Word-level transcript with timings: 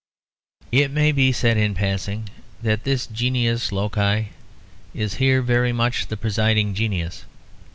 It 0.71 0.89
may 0.89 1.11
be 1.11 1.31
said 1.31 1.57
in 1.57 1.75
passing 1.75 2.27
that 2.63 2.85
this 2.85 3.05
genius 3.05 3.71
loci 3.71 4.29
is 4.95 5.13
here 5.21 5.43
very 5.43 5.71
much 5.71 6.07
the 6.07 6.17
presiding 6.17 6.73
genius. 6.73 7.25